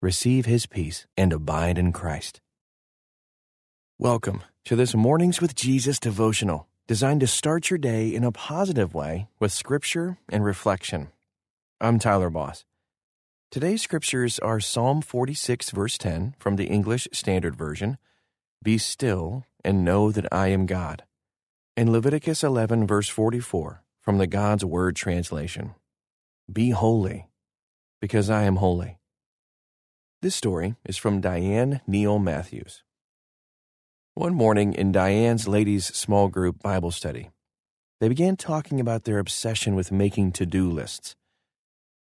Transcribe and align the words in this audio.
receive 0.00 0.46
his 0.46 0.66
peace 0.66 1.06
and 1.16 1.32
abide 1.32 1.76
in 1.76 1.92
Christ. 1.92 2.40
Welcome 3.98 4.42
to 4.64 4.76
this 4.76 4.94
Mornings 4.94 5.40
with 5.40 5.56
Jesus 5.56 5.98
devotional, 5.98 6.68
designed 6.86 7.20
to 7.20 7.26
start 7.26 7.68
your 7.68 7.78
day 7.78 8.14
in 8.14 8.22
a 8.22 8.30
positive 8.30 8.94
way 8.94 9.26
with 9.40 9.52
scripture 9.52 10.16
and 10.28 10.44
reflection. 10.44 11.08
I'm 11.80 11.98
Tyler 11.98 12.30
Boss. 12.30 12.64
Today's 13.50 13.82
scriptures 13.82 14.38
are 14.38 14.60
Psalm 14.60 15.02
46, 15.02 15.70
verse 15.70 15.98
10 15.98 16.36
from 16.38 16.54
the 16.54 16.66
English 16.66 17.08
Standard 17.12 17.56
Version 17.56 17.98
Be 18.62 18.78
still 18.78 19.46
and 19.64 19.84
know 19.84 20.12
that 20.12 20.32
I 20.32 20.48
am 20.48 20.66
God, 20.66 21.02
and 21.76 21.90
Leviticus 21.90 22.44
11, 22.44 22.86
verse 22.86 23.08
44 23.08 23.82
from 24.00 24.18
the 24.18 24.28
God's 24.28 24.64
Word 24.64 24.94
translation 24.94 25.74
Be 26.52 26.70
holy, 26.70 27.26
because 28.00 28.30
I 28.30 28.44
am 28.44 28.56
holy. 28.56 28.98
This 30.20 30.34
story 30.34 30.74
is 30.84 30.96
from 30.96 31.20
Diane 31.20 31.80
Neal 31.86 32.18
Matthews. 32.18 32.82
One 34.14 34.34
morning 34.34 34.74
in 34.74 34.90
Diane's 34.90 35.46
ladies' 35.46 35.86
small 35.94 36.26
group 36.26 36.60
Bible 36.60 36.90
study, 36.90 37.30
they 38.00 38.08
began 38.08 38.34
talking 38.36 38.80
about 38.80 39.04
their 39.04 39.20
obsession 39.20 39.76
with 39.76 39.92
making 39.92 40.32
to 40.32 40.44
do 40.44 40.68
lists. 40.68 41.14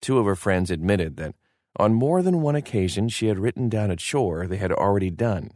Two 0.00 0.18
of 0.18 0.24
her 0.24 0.34
friends 0.34 0.70
admitted 0.70 1.18
that 1.18 1.34
on 1.76 1.92
more 1.92 2.22
than 2.22 2.40
one 2.40 2.56
occasion 2.56 3.10
she 3.10 3.26
had 3.26 3.38
written 3.38 3.68
down 3.68 3.90
a 3.90 3.96
chore 3.96 4.46
they 4.46 4.56
had 4.56 4.72
already 4.72 5.10
done, 5.10 5.50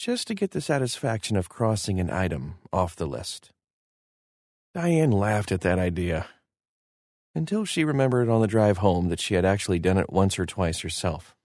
just 0.00 0.26
to 0.26 0.34
get 0.34 0.50
the 0.50 0.60
satisfaction 0.60 1.36
of 1.36 1.48
crossing 1.48 2.00
an 2.00 2.10
item 2.10 2.56
off 2.72 2.96
the 2.96 3.06
list. 3.06 3.52
Diane 4.74 5.12
laughed 5.12 5.52
at 5.52 5.60
that 5.60 5.78
idea 5.78 6.26
until 7.36 7.64
she 7.64 7.84
remembered 7.84 8.28
on 8.28 8.40
the 8.40 8.48
drive 8.48 8.78
home 8.78 9.10
that 9.10 9.20
she 9.20 9.34
had 9.34 9.44
actually 9.44 9.78
done 9.78 9.96
it 9.96 10.10
once 10.10 10.40
or 10.40 10.44
twice 10.44 10.80
herself. 10.80 11.36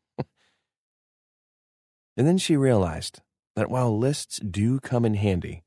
And 2.15 2.27
then 2.27 2.37
she 2.37 2.55
realized 2.55 3.21
that 3.55 3.69
while 3.69 3.97
lists 3.97 4.39
do 4.39 4.79
come 4.79 5.05
in 5.05 5.15
handy, 5.15 5.63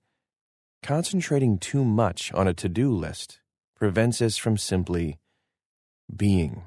concentrating 0.82 1.58
too 1.58 1.84
much 1.84 2.32
on 2.32 2.46
a 2.46 2.54
to 2.54 2.68
do 2.68 2.92
list 2.92 3.40
prevents 3.74 4.22
us 4.22 4.36
from 4.36 4.56
simply 4.56 5.18
being. 6.14 6.62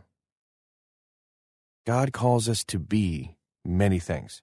God 1.85 2.13
calls 2.13 2.47
us 2.49 2.63
to 2.65 2.79
be 2.79 3.37
many 3.65 3.99
things 3.99 4.41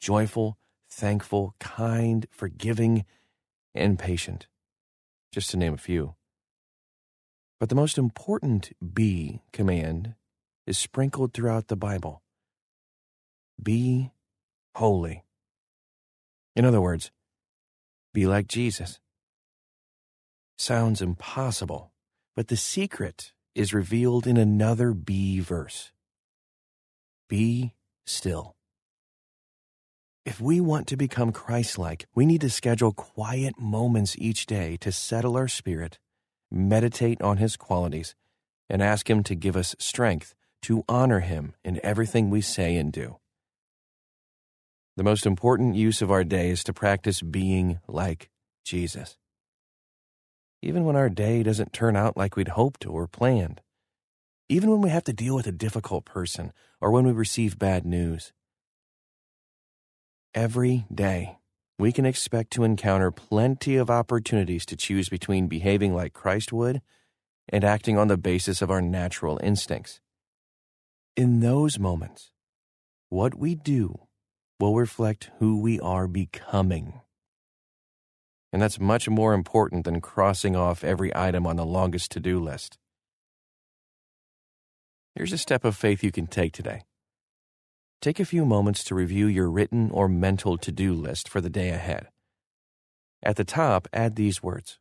joyful, 0.00 0.56
thankful, 0.88 1.54
kind, 1.58 2.26
forgiving, 2.30 3.04
and 3.74 3.98
patient, 3.98 4.46
just 5.32 5.50
to 5.50 5.56
name 5.56 5.74
a 5.74 5.78
few. 5.78 6.14
But 7.58 7.70
the 7.70 7.74
most 7.74 7.98
important 7.98 8.72
be 8.94 9.42
command 9.52 10.14
is 10.66 10.78
sprinkled 10.78 11.32
throughout 11.32 11.68
the 11.68 11.76
Bible. 11.76 12.22
Be 13.60 14.12
holy. 14.76 15.24
In 16.54 16.66
other 16.66 16.82
words, 16.82 17.10
be 18.12 18.26
like 18.26 18.46
Jesus. 18.46 19.00
Sounds 20.58 21.00
impossible, 21.00 21.92
but 22.34 22.48
the 22.48 22.58
secret 22.58 23.32
is 23.54 23.72
revealed 23.72 24.26
in 24.26 24.36
another 24.36 24.92
B 24.92 25.40
verse. 25.40 25.92
Be 27.26 27.72
still. 28.04 28.54
If 30.26 30.42
we 30.42 30.60
want 30.60 30.86
to 30.88 30.96
become 30.96 31.32
Christ 31.32 31.78
like, 31.78 32.06
we 32.14 32.26
need 32.26 32.42
to 32.42 32.50
schedule 32.50 32.92
quiet 32.92 33.58
moments 33.58 34.14
each 34.18 34.44
day 34.44 34.76
to 34.82 34.92
settle 34.92 35.38
our 35.38 35.48
spirit, 35.48 35.98
meditate 36.50 37.22
on 37.22 37.38
His 37.38 37.56
qualities, 37.56 38.14
and 38.68 38.82
ask 38.82 39.08
Him 39.08 39.22
to 39.22 39.34
give 39.34 39.56
us 39.56 39.74
strength 39.78 40.34
to 40.62 40.84
honor 40.86 41.20
Him 41.20 41.54
in 41.64 41.80
everything 41.82 42.28
we 42.28 42.42
say 42.42 42.76
and 42.76 42.92
do. 42.92 43.16
The 44.96 45.04
most 45.04 45.26
important 45.26 45.76
use 45.76 46.00
of 46.00 46.10
our 46.10 46.24
day 46.24 46.48
is 46.48 46.64
to 46.64 46.72
practice 46.72 47.20
being 47.20 47.80
like 47.86 48.30
Jesus. 48.64 49.18
Even 50.62 50.84
when 50.84 50.96
our 50.96 51.10
day 51.10 51.42
doesn't 51.42 51.74
turn 51.74 51.96
out 51.96 52.16
like 52.16 52.34
we'd 52.34 52.48
hoped 52.48 52.86
or 52.86 53.06
planned. 53.06 53.60
Even 54.48 54.70
when 54.70 54.80
we 54.80 54.88
have 54.88 55.04
to 55.04 55.12
deal 55.12 55.34
with 55.34 55.46
a 55.46 55.52
difficult 55.52 56.06
person 56.06 56.50
or 56.80 56.90
when 56.90 57.04
we 57.04 57.12
receive 57.12 57.58
bad 57.58 57.84
news. 57.84 58.32
Every 60.34 60.86
day, 60.92 61.36
we 61.78 61.92
can 61.92 62.06
expect 62.06 62.52
to 62.52 62.64
encounter 62.64 63.10
plenty 63.10 63.76
of 63.76 63.90
opportunities 63.90 64.64
to 64.66 64.76
choose 64.76 65.10
between 65.10 65.46
behaving 65.46 65.94
like 65.94 66.14
Christ 66.14 66.54
would 66.54 66.80
and 67.50 67.64
acting 67.64 67.98
on 67.98 68.08
the 68.08 68.16
basis 68.16 68.62
of 68.62 68.70
our 68.70 68.80
natural 68.80 69.38
instincts. 69.42 70.00
In 71.16 71.40
those 71.40 71.78
moments, 71.78 72.30
what 73.10 73.34
we 73.34 73.54
do 73.54 74.05
will 74.58 74.74
reflect 74.74 75.30
who 75.38 75.60
we 75.60 75.78
are 75.80 76.06
becoming. 76.06 77.00
And 78.52 78.62
that's 78.62 78.80
much 78.80 79.08
more 79.08 79.34
important 79.34 79.84
than 79.84 80.00
crossing 80.00 80.56
off 80.56 80.84
every 80.84 81.14
item 81.14 81.46
on 81.46 81.56
the 81.56 81.66
longest 81.66 82.10
to 82.12 82.20
do 82.20 82.40
list. 82.40 82.78
Here's 85.14 85.32
a 85.32 85.38
step 85.38 85.64
of 85.64 85.76
faith 85.76 86.02
you 86.02 86.12
can 86.12 86.26
take 86.26 86.52
today. 86.52 86.82
Take 88.00 88.20
a 88.20 88.24
few 88.24 88.44
moments 88.44 88.84
to 88.84 88.94
review 88.94 89.26
your 89.26 89.50
written 89.50 89.90
or 89.90 90.08
mental 90.08 90.58
to 90.58 90.70
do 90.70 90.94
list 90.94 91.28
for 91.28 91.40
the 91.40 91.50
day 91.50 91.70
ahead. 91.70 92.08
At 93.22 93.36
the 93.36 93.44
top, 93.44 93.88
add 93.92 94.16
these 94.16 94.42
words 94.42 94.78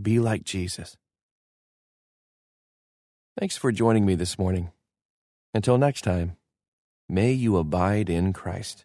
Be 0.00 0.18
like 0.18 0.44
Jesus. 0.44 0.96
Thanks 3.38 3.56
for 3.56 3.70
joining 3.70 4.04
me 4.04 4.14
this 4.14 4.38
morning. 4.38 4.72
Until 5.54 5.78
next 5.78 6.02
time. 6.02 6.36
May 7.10 7.32
you 7.32 7.56
abide 7.56 8.08
in 8.08 8.32
Christ. 8.32 8.84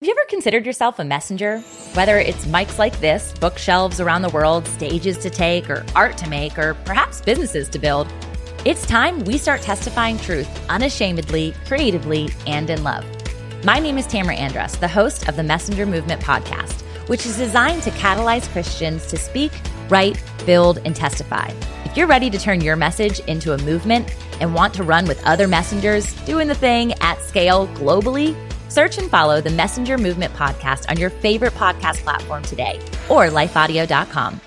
Have 0.00 0.08
you 0.08 0.12
ever 0.12 0.26
considered 0.26 0.64
yourself 0.64 0.98
a 0.98 1.04
messenger? 1.04 1.58
Whether 1.92 2.18
it's 2.18 2.46
mics 2.46 2.78
like 2.78 2.98
this, 3.00 3.34
bookshelves 3.38 4.00
around 4.00 4.22
the 4.22 4.30
world, 4.30 4.66
stages 4.66 5.18
to 5.18 5.28
take, 5.28 5.68
or 5.68 5.84
art 5.94 6.16
to 6.18 6.30
make, 6.30 6.56
or 6.56 6.72
perhaps 6.86 7.20
businesses 7.20 7.68
to 7.68 7.78
build, 7.78 8.10
it's 8.64 8.86
time 8.86 9.22
we 9.24 9.36
start 9.36 9.60
testifying 9.60 10.18
truth 10.18 10.48
unashamedly, 10.70 11.52
creatively, 11.66 12.30
and 12.46 12.70
in 12.70 12.82
love. 12.82 13.04
My 13.62 13.78
name 13.78 13.98
is 13.98 14.06
Tamara 14.06 14.36
Andress, 14.36 14.80
the 14.80 14.88
host 14.88 15.28
of 15.28 15.36
the 15.36 15.42
Messenger 15.42 15.84
Movement 15.84 16.22
podcast, 16.22 16.80
which 17.10 17.26
is 17.26 17.36
designed 17.36 17.82
to 17.82 17.90
catalyze 17.90 18.48
Christians 18.52 19.06
to 19.08 19.18
speak, 19.18 19.52
write, 19.90 20.18
build, 20.46 20.78
and 20.86 20.96
testify. 20.96 21.52
You're 21.98 22.06
ready 22.06 22.30
to 22.30 22.38
turn 22.38 22.60
your 22.60 22.76
message 22.76 23.18
into 23.26 23.54
a 23.54 23.58
movement 23.58 24.16
and 24.40 24.54
want 24.54 24.72
to 24.74 24.84
run 24.84 25.08
with 25.08 25.20
other 25.26 25.48
messengers 25.48 26.12
doing 26.26 26.46
the 26.46 26.54
thing 26.54 26.92
at 27.00 27.20
scale 27.22 27.66
globally, 27.74 28.36
search 28.70 28.98
and 28.98 29.10
follow 29.10 29.40
the 29.40 29.50
Messenger 29.50 29.98
Movement 29.98 30.32
podcast 30.34 30.88
on 30.88 30.96
your 30.96 31.10
favorite 31.10 31.54
podcast 31.54 31.96
platform 32.04 32.44
today 32.44 32.78
or 33.08 33.26
lifeaudio.com. 33.30 34.40